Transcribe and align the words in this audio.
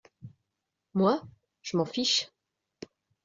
Moi?… 0.95 1.21
je 1.61 1.77
m’en 1.77 1.85
fiche!… 1.85 2.31